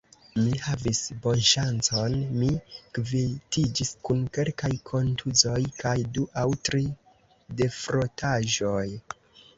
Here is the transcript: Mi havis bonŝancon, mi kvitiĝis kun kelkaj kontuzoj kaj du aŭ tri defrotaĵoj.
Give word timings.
Mi 0.35 0.59
havis 0.67 0.99
bonŝancon, 1.25 2.15
mi 2.37 2.47
kvitiĝis 2.97 3.91
kun 4.09 4.25
kelkaj 4.39 4.73
kontuzoj 4.93 5.61
kaj 5.85 5.95
du 6.19 6.27
aŭ 6.45 6.47
tri 6.69 6.83
defrotaĵoj. 7.61 8.87